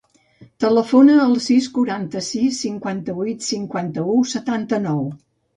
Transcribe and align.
Telefona 0.63 1.17
al 1.25 1.35
sis, 1.49 1.67
quaranta-sis, 1.75 2.63
cinquanta-vuit, 2.63 3.47
cinquanta-u, 3.51 4.17
setanta-nou. 4.37 5.07